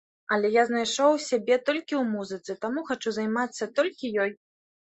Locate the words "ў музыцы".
2.01-2.57